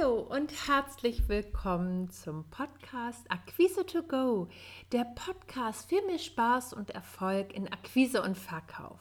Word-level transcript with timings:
Hallo 0.00 0.20
und 0.20 0.52
herzlich 0.66 1.28
willkommen 1.28 2.10
zum 2.10 2.44
Podcast 2.50 3.30
Akquise 3.30 3.84
to 3.84 4.02
Go, 4.02 4.48
der 4.92 5.04
Podcast 5.04 5.88
für 5.88 6.00
mehr 6.06 6.18
Spaß 6.18 6.72
und 6.72 6.90
Erfolg 6.90 7.52
in 7.52 7.68
Akquise 7.68 8.22
und 8.22 8.36
Verkauf. 8.36 9.00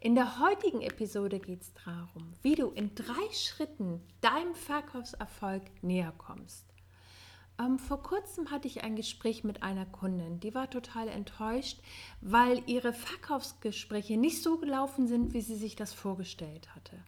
In 0.00 0.14
der 0.14 0.38
heutigen 0.38 0.80
Episode 0.80 1.40
geht 1.40 1.62
es 1.62 1.72
darum, 1.84 2.32
wie 2.42 2.54
du 2.54 2.68
in 2.70 2.94
drei 2.94 3.32
Schritten 3.32 4.00
deinem 4.20 4.54
Verkaufserfolg 4.54 5.62
näher 5.82 6.12
kommst. 6.16 6.64
Ähm, 7.58 7.78
vor 7.78 8.02
kurzem 8.02 8.50
hatte 8.50 8.68
ich 8.68 8.84
ein 8.84 8.96
Gespräch 8.96 9.44
mit 9.44 9.62
einer 9.62 9.86
Kundin, 9.86 10.40
die 10.40 10.54
war 10.54 10.70
total 10.70 11.08
enttäuscht, 11.08 11.80
weil 12.20 12.62
ihre 12.66 12.92
Verkaufsgespräche 12.92 14.16
nicht 14.16 14.42
so 14.42 14.58
gelaufen 14.58 15.06
sind, 15.06 15.34
wie 15.34 15.42
sie 15.42 15.56
sich 15.56 15.76
das 15.76 15.92
vorgestellt 15.92 16.74
hatte. 16.74 16.98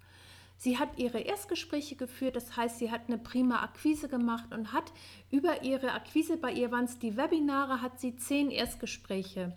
Sie 0.63 0.77
hat 0.77 0.99
ihre 0.99 1.21
Erstgespräche 1.21 1.97
geführt, 1.97 2.37
das 2.37 2.55
heißt, 2.55 2.81
sie 2.81 2.91
hat 2.91 3.09
eine 3.09 3.17
prima 3.17 3.63
Akquise 3.63 4.11
gemacht 4.11 4.53
und 4.53 4.75
hat 4.75 4.93
über 5.31 5.63
ihre 5.63 5.93
Akquise, 5.93 6.37
bei 6.37 6.53
ihr 6.53 6.71
waren 6.71 6.85
es 6.85 6.99
die 6.99 7.17
Webinare, 7.17 7.81
hat 7.81 7.99
sie 7.99 8.15
zehn 8.17 8.51
Erstgespräche 8.51 9.57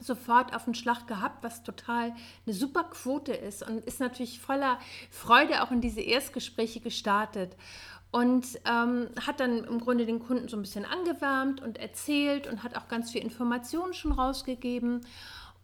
sofort 0.00 0.56
auf 0.56 0.64
den 0.64 0.74
Schlag 0.74 1.06
gehabt, 1.06 1.44
was 1.44 1.62
total 1.62 2.16
eine 2.44 2.52
super 2.52 2.82
Quote 2.82 3.32
ist 3.32 3.62
und 3.62 3.84
ist 3.84 4.00
natürlich 4.00 4.40
voller 4.40 4.80
Freude 5.08 5.62
auch 5.62 5.70
in 5.70 5.80
diese 5.80 6.00
Erstgespräche 6.00 6.80
gestartet 6.80 7.54
und 8.10 8.58
ähm, 8.64 9.10
hat 9.24 9.38
dann 9.38 9.62
im 9.62 9.78
Grunde 9.78 10.04
den 10.04 10.18
Kunden 10.18 10.48
so 10.48 10.56
ein 10.56 10.62
bisschen 10.62 10.84
angewärmt 10.84 11.60
und 11.60 11.78
erzählt 11.78 12.48
und 12.48 12.64
hat 12.64 12.76
auch 12.76 12.88
ganz 12.88 13.12
viel 13.12 13.22
Informationen 13.22 13.94
schon 13.94 14.10
rausgegeben 14.10 15.06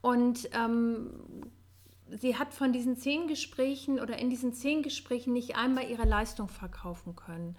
und 0.01 0.49
ähm, 0.53 1.11
sie 2.21 2.37
hat 2.37 2.55
von 2.55 2.73
diesen 2.73 2.97
zehn 2.97 3.27
Gesprächen 3.27 4.01
oder 4.01 4.19
in 4.19 4.31
diesen 4.31 4.53
zehn 4.53 4.83
Gesprächen 4.83 5.33
nicht 5.33 5.57
einmal 5.57 5.89
ihre 5.91 6.05
Leistung 6.05 6.49
verkaufen 6.49 7.17
können. 7.17 7.57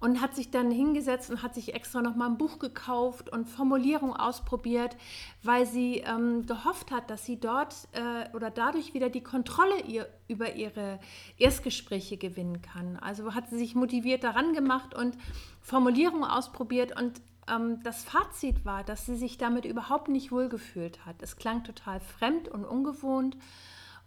Und 0.00 0.20
hat 0.20 0.34
sich 0.34 0.50
dann 0.50 0.72
hingesetzt 0.72 1.30
und 1.30 1.44
hat 1.44 1.54
sich 1.54 1.74
extra 1.74 2.02
nochmal 2.02 2.28
ein 2.28 2.36
Buch 2.36 2.58
gekauft 2.58 3.28
und 3.28 3.48
Formulierung 3.48 4.16
ausprobiert, 4.16 4.96
weil 5.44 5.64
sie 5.64 5.98
ähm, 5.98 6.44
gehofft 6.44 6.90
hat, 6.90 7.08
dass 7.08 7.24
sie 7.24 7.38
dort 7.38 7.72
äh, 7.92 8.28
oder 8.34 8.50
dadurch 8.50 8.94
wieder 8.94 9.10
die 9.10 9.22
Kontrolle 9.22 9.80
ihr, 9.86 10.08
über 10.26 10.56
ihre 10.56 10.98
Erstgespräche 11.38 12.16
gewinnen 12.16 12.62
kann. 12.62 12.96
Also 12.96 13.32
hat 13.34 13.50
sie 13.50 13.58
sich 13.58 13.76
motiviert 13.76 14.24
daran 14.24 14.54
gemacht 14.54 14.92
und 14.92 15.16
Formulierung 15.60 16.24
ausprobiert 16.24 17.00
und 17.00 17.20
ähm, 17.48 17.82
das 17.82 18.04
Fazit 18.04 18.64
war, 18.64 18.84
dass 18.84 19.06
sie 19.06 19.16
sich 19.16 19.38
damit 19.38 19.64
überhaupt 19.64 20.08
nicht 20.08 20.32
wohlgefühlt 20.32 21.04
hat. 21.06 21.22
Es 21.22 21.36
klang 21.36 21.64
total 21.64 22.00
fremd 22.00 22.48
und 22.48 22.64
ungewohnt. 22.64 23.36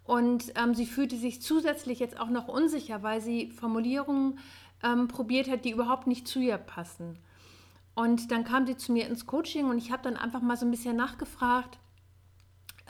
Und 0.06 0.52
ähm, 0.54 0.74
sie 0.74 0.86
fühlte 0.86 1.16
sich 1.16 1.42
zusätzlich 1.42 1.98
jetzt 1.98 2.20
auch 2.20 2.28
noch 2.28 2.48
unsicher, 2.48 3.02
weil 3.02 3.20
sie 3.20 3.50
Formulierungen 3.50 4.38
ähm, 4.82 5.08
probiert 5.08 5.48
hat, 5.48 5.64
die 5.64 5.72
überhaupt 5.72 6.06
nicht 6.06 6.28
zu 6.28 6.38
ihr 6.38 6.58
passen. 6.58 7.18
Und 7.94 8.30
dann 8.30 8.44
kam 8.44 8.66
sie 8.66 8.76
zu 8.76 8.92
mir 8.92 9.06
ins 9.08 9.26
Coaching 9.26 9.68
und 9.68 9.78
ich 9.78 9.90
habe 9.90 10.02
dann 10.02 10.16
einfach 10.16 10.42
mal 10.42 10.56
so 10.56 10.66
ein 10.66 10.70
bisschen 10.70 10.96
nachgefragt, 10.96 11.78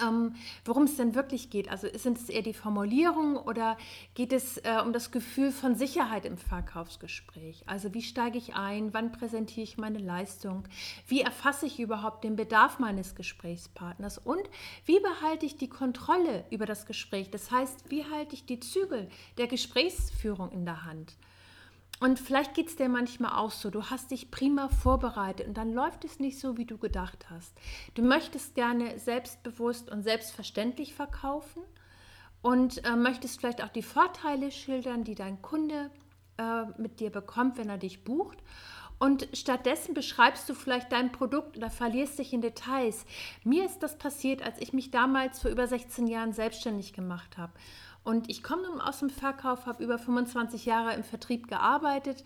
ähm, 0.00 0.34
worum 0.64 0.84
es 0.84 0.96
denn 0.96 1.14
wirklich 1.14 1.50
geht. 1.50 1.70
Also 1.70 1.88
sind 1.94 2.18
es 2.18 2.28
eher 2.28 2.42
die 2.42 2.54
Formulierungen 2.54 3.36
oder 3.36 3.76
geht 4.14 4.32
es 4.32 4.58
äh, 4.58 4.80
um 4.84 4.92
das 4.92 5.10
Gefühl 5.10 5.52
von 5.52 5.74
Sicherheit 5.74 6.24
im 6.24 6.36
Verkaufsgespräch? 6.36 7.62
Also 7.66 7.94
wie 7.94 8.02
steige 8.02 8.38
ich 8.38 8.54
ein? 8.54 8.92
Wann 8.92 9.12
präsentiere 9.12 9.64
ich 9.64 9.78
meine 9.78 9.98
Leistung? 9.98 10.64
Wie 11.06 11.20
erfasse 11.20 11.66
ich 11.66 11.80
überhaupt 11.80 12.24
den 12.24 12.36
Bedarf 12.36 12.78
meines 12.78 13.14
Gesprächspartners? 13.14 14.18
Und 14.18 14.42
wie 14.84 15.00
behalte 15.00 15.46
ich 15.46 15.56
die 15.56 15.68
Kontrolle 15.68 16.44
über 16.50 16.66
das 16.66 16.86
Gespräch? 16.86 17.30
Das 17.30 17.50
heißt, 17.50 17.90
wie 17.90 18.04
halte 18.04 18.34
ich 18.34 18.46
die 18.46 18.60
Zügel 18.60 19.08
der 19.38 19.46
Gesprächsführung 19.46 20.50
in 20.52 20.64
der 20.64 20.84
Hand? 20.84 21.16
Und 21.98 22.18
vielleicht 22.18 22.54
geht 22.54 22.68
es 22.68 22.76
dir 22.76 22.88
manchmal 22.88 23.38
auch 23.38 23.50
so, 23.50 23.70
du 23.70 23.84
hast 23.84 24.10
dich 24.10 24.30
prima 24.30 24.68
vorbereitet 24.68 25.48
und 25.48 25.56
dann 25.56 25.72
läuft 25.72 26.04
es 26.04 26.20
nicht 26.20 26.38
so, 26.38 26.58
wie 26.58 26.66
du 26.66 26.76
gedacht 26.76 27.26
hast. 27.30 27.58
Du 27.94 28.02
möchtest 28.02 28.54
gerne 28.54 28.98
selbstbewusst 28.98 29.90
und 29.90 30.02
selbstverständlich 30.02 30.94
verkaufen 30.94 31.62
und 32.42 32.84
äh, 32.84 32.96
möchtest 32.96 33.40
vielleicht 33.40 33.62
auch 33.64 33.70
die 33.70 33.82
Vorteile 33.82 34.50
schildern, 34.50 35.04
die 35.04 35.14
dein 35.14 35.40
Kunde 35.40 35.90
äh, 36.36 36.64
mit 36.76 37.00
dir 37.00 37.10
bekommt, 37.10 37.56
wenn 37.56 37.70
er 37.70 37.78
dich 37.78 38.04
bucht. 38.04 38.38
Und 38.98 39.28
stattdessen 39.34 39.94
beschreibst 39.94 40.48
du 40.48 40.54
vielleicht 40.54 40.90
dein 40.92 41.12
Produkt 41.12 41.56
oder 41.56 41.70
verlierst 41.70 42.18
dich 42.18 42.32
in 42.32 42.40
Details. 42.40 43.04
Mir 43.44 43.64
ist 43.64 43.80
das 43.80 43.98
passiert, 43.98 44.42
als 44.42 44.60
ich 44.60 44.72
mich 44.72 44.90
damals 44.90 45.40
vor 45.40 45.50
über 45.50 45.66
16 45.66 46.06
Jahren 46.06 46.32
selbstständig 46.32 46.92
gemacht 46.94 47.36
habe. 47.36 47.52
Und 48.06 48.30
ich 48.30 48.44
komme 48.44 48.62
nun 48.62 48.80
aus 48.80 49.00
dem 49.00 49.10
Verkauf, 49.10 49.66
habe 49.66 49.82
über 49.82 49.98
25 49.98 50.64
Jahre 50.64 50.94
im 50.94 51.02
Vertrieb 51.02 51.48
gearbeitet. 51.48 52.22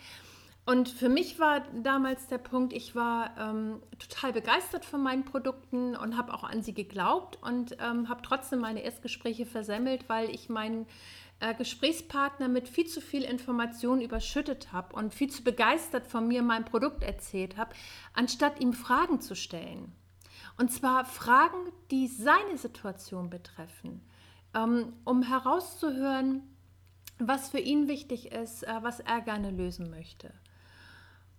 Und 0.67 0.91
für 0.91 1.09
mich 1.09 1.39
war 1.39 1.61
damals 1.83 2.27
der 2.27 2.37
Punkt, 2.37 2.75
ich 2.75 2.95
war 2.95 3.35
ähm, 3.39 3.81
total 3.99 4.35
begeistert 4.35 4.85
von 4.85 5.03
meinen 5.03 5.25
Produkten 5.25 5.97
und 5.97 6.19
habe 6.19 6.35
auch 6.35 6.45
an 6.45 6.63
sie 6.63 6.75
geglaubt 6.75 7.39
und 7.41 7.79
ähm, 7.81 8.11
habe 8.11 8.21
trotzdem 8.21 8.59
meine 8.59 8.83
Erstgespräche 8.83 9.47
versemmelt, 9.47 10.07
weil 10.07 10.29
ich 10.29 10.51
meinen 10.51 10.87
äh, 11.41 11.55
Gesprächspartner 11.55 12.49
mit 12.49 12.69
viel 12.69 12.87
zu 12.87 13.01
viel 13.01 13.23
Information 13.23 14.03
überschüttet 14.03 14.75
habe 14.75 14.95
und 14.95 15.15
viel 15.15 15.31
zu 15.31 15.43
begeistert 15.43 16.07
von 16.07 16.29
mir 16.29 16.43
mein 16.43 16.67
Produkt 16.67 17.03
erzählt 17.03 17.57
habe, 17.57 17.75
anstatt 18.13 18.61
ihm 18.61 18.75
Fragen 18.75 19.23
zu 19.23 19.35
stellen. 19.35 19.93
Und 20.59 20.71
zwar 20.71 21.07
Fragen, 21.07 21.73
die 21.91 22.07
seine 22.07 22.59
Situation 22.59 23.31
betreffen 23.31 24.03
um 24.53 25.23
herauszuhören, 25.23 26.43
was 27.19 27.51
für 27.51 27.59
ihn 27.61 27.89
wichtig 27.89 28.33
ist, 28.33 28.63
äh, 28.65 28.79
was 28.83 29.01
er 29.01 29.21
gerne 29.21 29.51
lösen 29.51 29.91
möchte. 29.91 30.33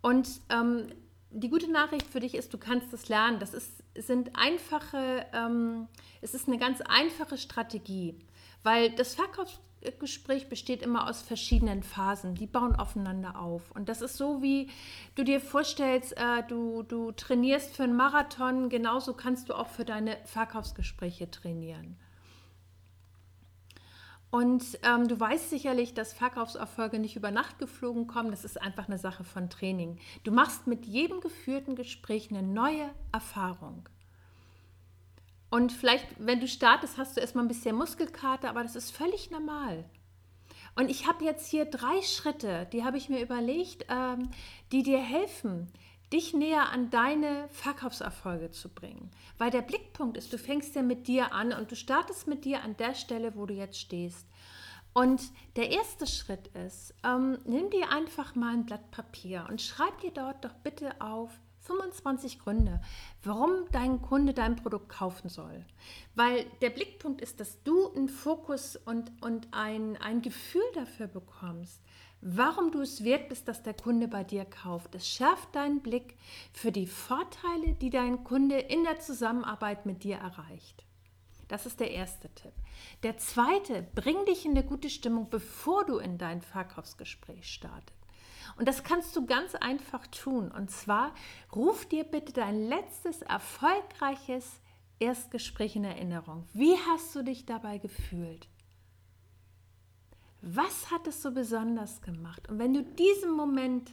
Und 0.01 0.29
ähm, 0.49 0.94
die 1.31 1.50
gute 1.50 1.71
Nachricht 1.71 2.07
für 2.07 2.19
dich 2.19 2.35
ist, 2.35 2.53
du 2.53 2.57
kannst 2.57 2.94
es 2.94 3.09
lernen. 3.09 3.39
Das 3.39 3.53
ist, 3.53 3.83
sind 3.95 4.35
einfache, 4.35 5.25
ähm, 5.33 5.88
es 6.21 6.33
ist 6.33 6.47
eine 6.47 6.57
ganz 6.57 6.81
einfache 6.81 7.38
Strategie, 7.38 8.19
weil 8.63 8.91
das 8.91 9.16
Verkaufsgespräch 9.16 10.50
besteht 10.50 10.81
immer 10.81 11.09
aus 11.09 11.21
verschiedenen 11.21 11.83
Phasen, 11.83 12.35
die 12.35 12.47
bauen 12.47 12.75
aufeinander 12.75 13.39
auf. 13.39 13.71
Und 13.71 13.89
das 13.89 14.01
ist 14.01 14.17
so, 14.17 14.41
wie 14.41 14.69
du 15.16 15.23
dir 15.23 15.39
vorstellst, 15.39 16.17
äh, 16.17 16.44
du, 16.47 16.83
du 16.83 17.11
trainierst 17.11 17.75
für 17.75 17.83
einen 17.83 17.95
Marathon, 17.95 18.69
genauso 18.69 19.13
kannst 19.13 19.50
du 19.50 19.53
auch 19.53 19.67
für 19.67 19.85
deine 19.85 20.17
Verkaufsgespräche 20.25 21.31
trainieren. 21.31 21.97
Und 24.31 24.80
ähm, 24.84 25.09
du 25.09 25.19
weißt 25.19 25.50
sicherlich, 25.50 25.94
dass 25.94 26.14
Verkaufserfolge 26.14 27.00
nicht 27.00 27.18
über 27.18 27.31
Nacht 27.31 27.59
geflogen 27.59 28.08
kommen. 28.08 28.31
Das 28.31 28.46
ist 28.46 28.59
einfach 28.62 28.88
eine 28.88 28.97
Sache 28.97 29.25
von 29.25 29.50
Training. 29.50 30.00
Du 30.24 30.31
machst 30.31 30.68
mit 30.68 30.86
jedem 30.86 31.19
geführten 31.19 31.75
Gespräch 31.75 32.30
eine 32.31 32.42
neue 32.42 32.90
Erfahrung. 33.12 33.90
Und 35.50 35.74
vielleicht, 35.74 36.08
wenn 36.18 36.40
du 36.40 36.47
startest, 36.47 36.97
hast 36.97 37.18
du 37.18 37.22
erstmal 37.22 37.44
ein 37.44 37.50
bisschen 37.50 37.75
Muskelkater, 37.75 38.50
aber 38.50 38.64
das 38.64 38.78
ist 38.78 38.92
völlig 38.92 39.31
normal. 39.31 39.84
Und 40.75 40.90
ich 40.90 41.08
habe 41.08 41.25
jetzt 41.25 41.50
hier 41.50 41.66
drei 41.66 42.02
Schritte, 42.02 42.69
die 42.72 42.86
habe 42.86 42.98
ich 42.98 43.09
mir 43.09 43.22
überlegt, 43.22 43.86
ähm, 43.90 44.30
die 44.72 44.84
dir 44.84 45.00
helfen, 45.00 45.68
dich 46.11 46.33
näher 46.33 46.69
an 46.69 46.89
deine 46.89 47.47
Verkaufserfolge 47.49 48.51
zu 48.51 48.69
bringen. 48.69 49.11
Weil 49.38 49.51
der 49.51 49.61
Blickpunkt 49.61 50.17
ist, 50.17 50.33
du 50.33 50.38
fängst 50.38 50.75
ja 50.75 50.81
mit 50.81 51.07
dir 51.07 51.33
an 51.33 51.53
und 51.53 51.72
du 51.72 51.75
startest 51.75 52.27
mit 52.27 52.45
dir 52.45 52.63
an 52.63 52.75
der 52.77 52.94
Stelle, 52.94 53.35
wo 53.35 53.45
du 53.45 53.53
jetzt 53.53 53.79
stehst. 53.79 54.27
Und 54.94 55.21
der 55.55 55.69
erste 55.69 56.05
Schritt 56.05 56.47
ist, 56.47 56.94
ähm, 57.05 57.38
nimm 57.45 57.69
dir 57.69 57.91
einfach 57.91 58.35
mal 58.35 58.53
ein 58.53 58.66
Blatt 58.66 58.91
Papier 58.91 59.47
und 59.50 59.61
schreib 59.61 60.01
dir 60.01 60.11
dort 60.11 60.44
doch 60.44 60.53
bitte 60.63 61.00
auf 61.00 61.29
25 61.61 62.39
Gründe, 62.39 62.81
warum 63.23 63.66
dein 63.71 64.01
Kunde 64.01 64.33
dein 64.33 64.55
Produkt 64.55 64.89
kaufen 64.89 65.29
soll. 65.29 65.66
Weil 66.16 66.45
der 66.61 66.71
Blickpunkt 66.71 67.21
ist, 67.21 67.39
dass 67.39 67.63
du 67.63 67.94
einen 67.94 68.09
Fokus 68.09 68.75
und, 68.75 69.11
und 69.21 69.47
ein, 69.51 69.95
ein 69.97 70.21
Gefühl 70.21 70.63
dafür 70.73 71.07
bekommst, 71.07 71.81
warum 72.21 72.71
du 72.71 72.81
es 72.81 73.03
wert 73.03 73.29
bist, 73.29 73.47
dass 73.47 73.63
der 73.63 73.73
Kunde 73.73 74.07
bei 74.07 74.23
dir 74.23 74.45
kauft. 74.45 74.95
Es 74.95 75.07
schärft 75.07 75.56
deinen 75.56 75.81
Blick 75.81 76.18
für 76.53 76.71
die 76.71 76.88
Vorteile, 76.88 77.73
die 77.73 77.89
dein 77.89 78.23
Kunde 78.23 78.59
in 78.59 78.83
der 78.83 79.00
Zusammenarbeit 79.00 79.85
mit 79.85 80.03
dir 80.03 80.18
erreicht. 80.18 80.85
Das 81.47 81.65
ist 81.65 81.79
der 81.79 81.91
erste 81.91 82.29
Tipp. 82.33 82.53
Der 83.03 83.18
zweite, 83.18 83.85
bring 83.94 84.23
dich 84.25 84.45
in 84.45 84.51
eine 84.51 84.63
gute 84.63 84.89
Stimmung, 84.89 85.29
bevor 85.29 85.85
du 85.85 85.97
in 85.97 86.18
dein 86.18 86.41
Verkaufsgespräch 86.41 87.51
startest. 87.51 88.00
Und 88.57 88.67
das 88.67 88.83
kannst 88.83 89.15
du 89.15 89.25
ganz 89.25 89.56
einfach 89.56 90.07
tun. 90.07 90.51
Und 90.51 90.71
zwar 90.71 91.13
ruf 91.53 91.85
dir 91.85 92.03
bitte 92.03 92.33
dein 92.33 92.67
letztes 92.67 93.21
erfolgreiches 93.21 94.62
Erstgespräch 95.00 95.75
in 95.75 95.83
Erinnerung. 95.83 96.47
Wie 96.53 96.75
hast 96.88 97.15
du 97.15 97.24
dich 97.24 97.45
dabei 97.45 97.79
gefühlt? 97.79 98.47
Was 100.41 100.89
hat 100.91 101.07
es 101.07 101.21
so 101.21 101.31
besonders 101.31 102.01
gemacht? 102.01 102.49
Und 102.49 102.59
wenn 102.59 102.73
du 102.73 102.83
diesen 102.83 103.31
Moment 103.31 103.91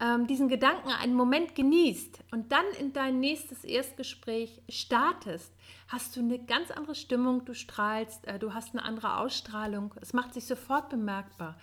ähm, 0.00 0.26
diesen 0.26 0.48
Gedanken 0.48 0.88
einen 0.88 1.14
Moment 1.14 1.54
genießt 1.54 2.20
und 2.30 2.50
dann 2.52 2.64
in 2.78 2.92
dein 2.92 3.20
nächstes 3.20 3.64
Erstgespräch 3.64 4.62
startest, 4.68 5.52
hast 5.88 6.16
du 6.16 6.20
eine 6.20 6.38
ganz 6.38 6.70
andere 6.70 6.94
Stimmung, 6.94 7.44
du 7.44 7.54
strahlst, 7.54 8.26
äh, 8.26 8.38
du 8.38 8.54
hast 8.54 8.74
eine 8.74 8.82
andere 8.82 9.18
Ausstrahlung, 9.18 9.94
es 10.00 10.12
macht 10.12 10.32
sich 10.32 10.46
sofort 10.46 10.88
bemerkbar. 10.88 11.56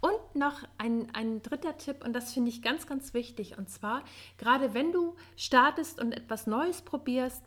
Und 0.00 0.34
noch 0.34 0.62
ein, 0.78 1.08
ein 1.14 1.42
dritter 1.42 1.78
Tipp, 1.78 2.04
und 2.04 2.12
das 2.12 2.32
finde 2.32 2.50
ich 2.50 2.60
ganz, 2.60 2.86
ganz 2.86 3.14
wichtig, 3.14 3.56
und 3.56 3.70
zwar, 3.70 4.02
gerade 4.36 4.74
wenn 4.74 4.92
du 4.92 5.14
startest 5.36 6.00
und 6.00 6.12
etwas 6.12 6.46
Neues 6.46 6.82
probierst, 6.82 7.42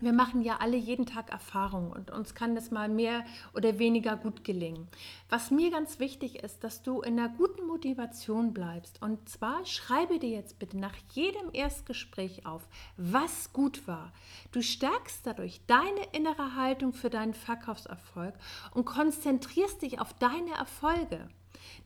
wir 0.00 0.12
machen 0.12 0.42
ja 0.42 0.58
alle 0.58 0.76
jeden 0.76 1.06
Tag 1.06 1.30
Erfahrungen 1.30 1.92
und 1.92 2.10
uns 2.10 2.34
kann 2.34 2.54
das 2.54 2.70
mal 2.70 2.88
mehr 2.88 3.24
oder 3.54 3.78
weniger 3.78 4.16
gut 4.16 4.44
gelingen. 4.44 4.88
Was 5.28 5.50
mir 5.50 5.70
ganz 5.70 5.98
wichtig 5.98 6.42
ist, 6.42 6.64
dass 6.64 6.82
du 6.82 7.00
in 7.00 7.18
einer 7.18 7.30
guten 7.30 7.66
Motivation 7.66 8.52
bleibst. 8.52 9.00
Und 9.00 9.28
zwar 9.28 9.64
schreibe 9.64 10.18
dir 10.18 10.30
jetzt 10.30 10.58
bitte 10.58 10.78
nach 10.78 10.94
jedem 11.12 11.48
Erstgespräch 11.52 12.44
auf, 12.44 12.68
was 12.96 13.52
gut 13.52 13.86
war. 13.86 14.12
Du 14.52 14.62
stärkst 14.62 15.26
dadurch 15.26 15.60
deine 15.66 16.04
innere 16.12 16.54
Haltung 16.54 16.92
für 16.92 17.08
deinen 17.08 17.34
Verkaufserfolg 17.34 18.34
und 18.74 18.84
konzentrierst 18.84 19.80
dich 19.80 20.00
auf 20.00 20.12
deine 20.14 20.52
Erfolge. 20.58 21.28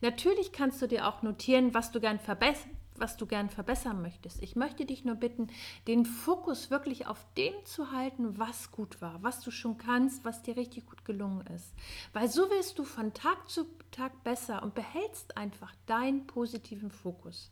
Natürlich 0.01 0.51
kannst 0.51 0.81
du 0.81 0.87
dir 0.87 1.07
auch 1.07 1.21
notieren, 1.21 1.73
was 1.73 1.91
du 1.91 1.99
gern 1.99 2.19
verbessern 2.19 2.78
was 2.99 3.17
du 3.17 3.25
gern 3.25 3.49
verbessern 3.49 4.01
möchtest. 4.01 4.41
Ich 4.41 4.55
möchte 4.55 4.85
dich 4.85 5.05
nur 5.05 5.15
bitten, 5.15 5.47
den 5.87 6.05
Fokus 6.05 6.69
wirklich 6.69 7.07
auf 7.07 7.25
dem 7.37 7.53
zu 7.65 7.91
halten, 7.91 8.37
was 8.37 8.71
gut 8.71 9.01
war, 9.01 9.21
was 9.23 9.41
du 9.41 9.51
schon 9.51 9.77
kannst, 9.77 10.25
was 10.25 10.41
dir 10.41 10.55
richtig 10.55 10.85
gut 10.85 11.05
gelungen 11.05 11.45
ist. 11.47 11.73
Weil 12.13 12.29
so 12.29 12.49
wirst 12.49 12.79
du 12.79 12.83
von 12.83 13.13
Tag 13.13 13.49
zu 13.49 13.65
Tag 13.91 14.23
besser 14.23 14.63
und 14.63 14.75
behältst 14.75 15.35
einfach 15.37 15.73
deinen 15.85 16.27
positiven 16.27 16.91
Fokus. 16.91 17.51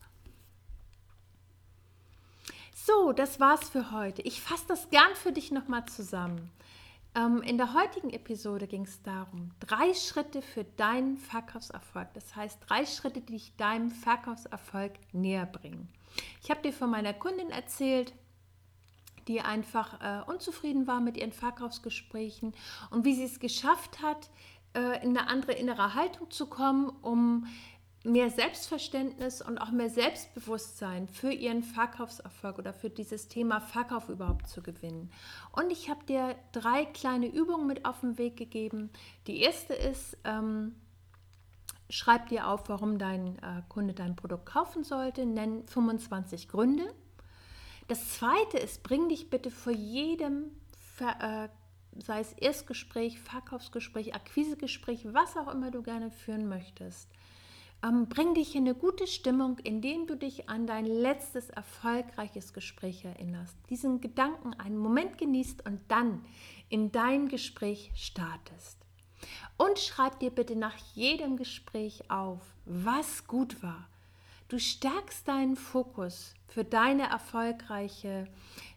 So, 2.73 3.11
das 3.11 3.39
war's 3.39 3.67
für 3.67 3.91
heute. 3.91 4.21
Ich 4.21 4.41
fasse 4.41 4.65
das 4.67 4.89
gern 4.89 5.13
für 5.15 5.31
dich 5.31 5.51
nochmal 5.51 5.85
zusammen. 5.87 6.51
Ähm, 7.17 7.41
in 7.41 7.57
der 7.57 7.73
heutigen 7.73 8.11
Episode 8.11 8.67
ging 8.67 8.83
es 8.83 9.01
darum, 9.01 9.49
drei 9.59 9.93
Schritte 9.95 10.41
für 10.43 10.63
deinen 10.63 11.17
Verkaufserfolg. 11.17 12.09
Das 12.13 12.35
heißt, 12.35 12.59
drei 12.67 12.85
Schritte, 12.85 13.21
die 13.21 13.33
dich 13.33 13.55
deinem 13.57 13.89
Verkaufserfolg 13.89 14.93
näher 15.13 15.47
bringen. 15.47 15.89
Ich 16.43 16.51
habe 16.51 16.61
dir 16.61 16.73
von 16.73 16.91
meiner 16.91 17.13
Kundin 17.13 17.49
erzählt, 17.49 18.13
die 19.27 19.41
einfach 19.41 19.99
äh, 19.99 20.29
unzufrieden 20.29 20.85
war 20.87 21.01
mit 21.01 21.17
ihren 21.17 21.33
Verkaufsgesprächen 21.33 22.53
und 22.91 23.03
wie 23.03 23.15
sie 23.15 23.25
es 23.25 23.39
geschafft 23.39 24.01
hat, 24.01 24.29
äh, 24.73 25.03
in 25.03 25.17
eine 25.17 25.27
andere 25.27 25.53
innere 25.53 25.95
Haltung 25.95 26.29
zu 26.29 26.45
kommen, 26.45 26.89
um 27.01 27.47
mehr 28.07 28.29
Selbstverständnis 28.29 29.41
und 29.41 29.57
auch 29.57 29.71
mehr 29.71 29.89
Selbstbewusstsein 29.89 31.07
für 31.07 31.31
ihren 31.31 31.61
Verkaufserfolg 31.61 32.57
oder 32.57 32.73
für 32.73 32.89
dieses 32.89 33.27
Thema 33.27 33.59
Verkauf 33.59 34.09
überhaupt 34.09 34.47
zu 34.47 34.61
gewinnen. 34.61 35.11
Und 35.51 35.71
ich 35.71 35.89
habe 35.89 36.03
dir 36.05 36.35
drei 36.53 36.85
kleine 36.85 37.27
Übungen 37.27 37.67
mit 37.67 37.85
auf 37.85 37.99
den 37.99 38.17
Weg 38.17 38.37
gegeben. 38.37 38.89
Die 39.27 39.41
erste 39.41 39.73
ist, 39.73 40.17
ähm, 40.23 40.75
schreib 41.89 42.29
dir 42.29 42.47
auf, 42.47 42.69
warum 42.69 42.97
dein 42.97 43.37
äh, 43.39 43.61
Kunde 43.69 43.93
dein 43.93 44.15
Produkt 44.15 44.45
kaufen 44.45 44.83
sollte, 44.83 45.25
nenn 45.25 45.67
25 45.67 46.47
Gründe. 46.47 46.93
Das 47.87 48.13
zweite 48.13 48.57
ist, 48.57 48.83
bring 48.83 49.09
dich 49.09 49.29
bitte 49.29 49.51
vor 49.51 49.73
jedem 49.73 50.51
Ver 50.95 51.45
äh, 51.45 51.49
sei 52.01 52.19
es 52.19 52.33
Erstgespräch, 52.33 53.19
Verkaufsgespräch, 53.19 54.15
Akquisegespräch, 54.15 55.05
was 55.13 55.37
auch 55.37 55.51
immer 55.51 55.71
du 55.71 55.81
gerne 55.81 56.11
führen 56.11 56.47
möchtest, 56.47 57.09
ähm, 57.83 58.07
bring 58.07 58.33
dich 58.33 58.55
in 58.55 58.63
eine 58.63 58.75
gute 58.75 59.07
Stimmung, 59.07 59.59
indem 59.59 60.07
du 60.07 60.15
dich 60.15 60.49
an 60.49 60.67
dein 60.67 60.85
letztes 60.85 61.49
erfolgreiches 61.49 62.53
Gespräch 62.53 63.05
erinnerst. 63.05 63.55
Diesen 63.69 64.01
Gedanken 64.01 64.53
einen 64.53 64.77
Moment 64.77 65.17
genießt 65.17 65.65
und 65.65 65.79
dann 65.87 66.23
in 66.69 66.91
dein 66.91 67.27
Gespräch 67.27 67.91
startest. 67.95 68.77
Und 69.57 69.79
schreib 69.79 70.19
dir 70.19 70.29
bitte 70.29 70.55
nach 70.55 70.77
jedem 70.93 71.37
Gespräch 71.37 72.09
auf, 72.09 72.41
was 72.65 73.27
gut 73.27 73.61
war. 73.63 73.87
Du 74.47 74.59
stärkst 74.59 75.27
deinen 75.27 75.55
Fokus 75.55 76.33
für 76.47 76.63
deine 76.63 77.09
erfolgreiche, 77.09 78.27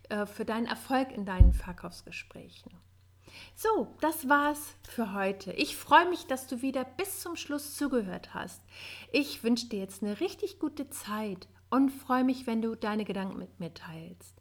äh, 0.08 0.26
für 0.26 0.44
deinen 0.44 0.66
Erfolg 0.66 1.12
in 1.12 1.24
deinen 1.24 1.52
Verkaufsgesprächen. 1.52 2.72
So, 3.54 3.94
das 4.00 4.28
war's 4.28 4.74
für 4.88 5.12
heute. 5.12 5.52
Ich 5.52 5.76
freue 5.76 6.08
mich, 6.08 6.26
dass 6.26 6.46
du 6.46 6.62
wieder 6.62 6.84
bis 6.84 7.20
zum 7.20 7.36
Schluss 7.36 7.76
zugehört 7.76 8.34
hast. 8.34 8.62
Ich 9.12 9.42
wünsche 9.44 9.68
dir 9.68 9.78
jetzt 9.78 10.02
eine 10.02 10.20
richtig 10.20 10.58
gute 10.58 10.90
Zeit 10.90 11.48
und 11.70 11.90
freue 11.90 12.24
mich, 12.24 12.46
wenn 12.46 12.62
du 12.62 12.74
deine 12.74 13.04
Gedanken 13.04 13.38
mit 13.38 13.60
mir 13.60 13.72
teilst. 13.72 14.36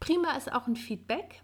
Prima 0.00 0.32
ist 0.36 0.52
auch 0.52 0.66
ein 0.66 0.76
Feedback. 0.76 1.42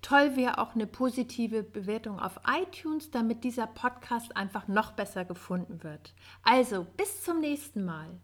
Toll 0.00 0.36
wäre 0.36 0.58
auch 0.58 0.74
eine 0.74 0.86
positive 0.86 1.62
Bewertung 1.62 2.18
auf 2.18 2.40
iTunes, 2.46 3.10
damit 3.10 3.44
dieser 3.44 3.66
Podcast 3.66 4.36
einfach 4.36 4.66
noch 4.68 4.92
besser 4.92 5.24
gefunden 5.24 5.82
wird. 5.82 6.14
Also, 6.42 6.86
bis 6.96 7.22
zum 7.22 7.40
nächsten 7.40 7.84
Mal. 7.84 8.20